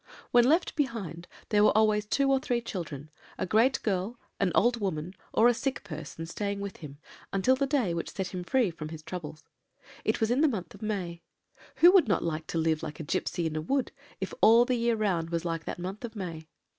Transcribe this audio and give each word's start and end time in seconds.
"When 0.31 0.45
left 0.45 0.75
behind, 0.75 1.27
there 1.49 1.63
were 1.63 1.77
always 1.77 2.07
two 2.07 2.31
or 2.31 2.39
three 2.39 2.59
children, 2.59 3.11
a 3.37 3.45
great 3.45 3.79
girl, 3.83 4.17
an 4.39 4.51
old 4.55 4.81
woman, 4.81 5.13
or 5.31 5.47
a 5.47 5.53
sick 5.53 5.83
person, 5.83 6.25
staying 6.25 6.59
with 6.59 6.77
him, 6.77 6.97
until 7.31 7.55
the 7.55 7.67
day 7.67 7.93
which 7.93 8.09
set 8.09 8.29
him 8.29 8.43
free 8.43 8.71
from 8.71 8.89
his 8.89 9.03
troubles. 9.03 9.43
It 10.03 10.19
was 10.19 10.31
in 10.31 10.41
the 10.41 10.47
month 10.47 10.73
of 10.73 10.81
May. 10.81 11.21
Who 11.75 11.91
would 11.91 12.07
not 12.07 12.23
like 12.23 12.47
to 12.47 12.57
live 12.57 12.81
like 12.81 12.99
a 12.99 13.03
gipsy 13.03 13.45
in 13.45 13.55
a 13.55 13.61
wood, 13.61 13.91
if 14.19 14.33
all 14.41 14.65
the 14.65 14.73
year 14.73 14.95
round 14.95 15.29
was 15.29 15.45
like 15.45 15.65
that 15.65 15.77
month 15.77 16.03
of 16.03 16.15
May? 16.15 16.47